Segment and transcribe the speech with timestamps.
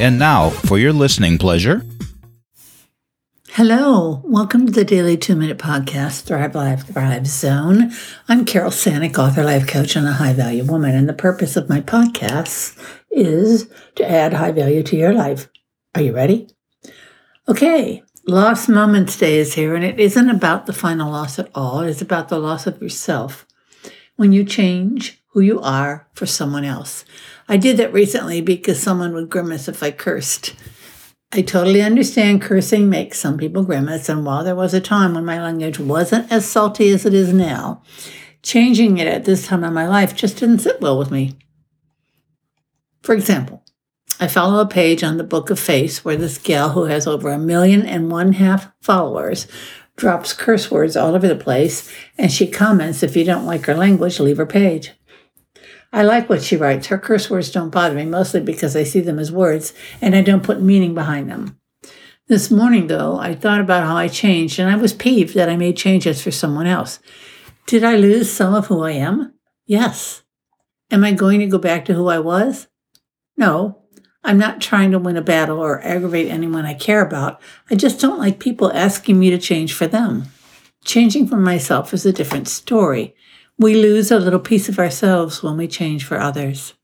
[0.00, 1.84] And now, for your listening pleasure.
[3.48, 7.90] Hello, welcome to the Daily Two Minute Podcast, Thrive Life, Thrive Zone.
[8.28, 10.94] I'm Carol Sanick, author, life coach, and a high value woman.
[10.94, 12.78] And the purpose of my podcasts
[13.10, 15.48] is to add high value to your life.
[15.96, 16.48] Are you ready?
[17.48, 21.80] Okay, Lost Moments Day is here, and it isn't about the final loss at all.
[21.80, 23.48] It is about the loss of yourself
[24.14, 27.04] when you change who you are for someone else.
[27.48, 30.54] I did that recently because someone would grimace if I cursed.
[31.30, 35.26] I totally understand cursing makes some people grimace, and while there was a time when
[35.26, 37.82] my language wasn't as salty as it is now,
[38.42, 41.36] changing it at this time of my life just didn't sit well with me.
[43.02, 43.62] For example,
[44.18, 47.30] I follow a page on the Book of Face where this gal who has over
[47.30, 49.46] a million and one half followers
[49.96, 53.74] drops curse words all over the place, and she comments if you don't like her
[53.74, 54.92] language, leave her page.
[55.92, 56.88] I like what she writes.
[56.88, 60.22] Her curse words don't bother me, mostly because I see them as words and I
[60.22, 61.58] don't put meaning behind them.
[62.28, 65.56] This morning, though, I thought about how I changed, and I was peeved that I
[65.56, 66.98] made changes for someone else.
[67.66, 69.32] Did I lose some of who I am?
[69.64, 70.22] Yes.
[70.90, 72.68] Am I going to go back to who I was?
[73.38, 73.82] No.
[74.22, 77.40] I'm not trying to win a battle or aggravate anyone I care about.
[77.70, 80.24] I just don't like people asking me to change for them.
[80.84, 83.14] Changing for myself is a different story.
[83.58, 86.74] We lose a little piece of ourselves when we change for others.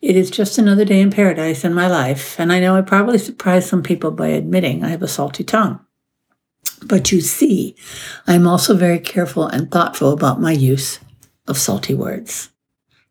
[0.00, 3.18] It is just another day in paradise in my life, and I know I probably
[3.18, 5.78] surprised some people by admitting I have a salty tongue.
[6.84, 7.76] But you see,
[8.26, 10.98] I am also very careful and thoughtful about my use
[11.46, 12.50] of salty words.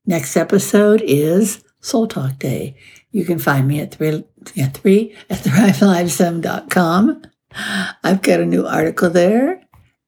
[0.05, 2.75] Next episode is Soul Talk Day.
[3.11, 7.21] You can find me at three, yeah, three at thrivelifezone.com.
[8.03, 9.61] I've got a new article there,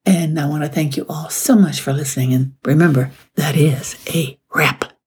[0.06, 2.32] and I want to thank you all so much for listening.
[2.32, 4.93] And remember, that is a wrap.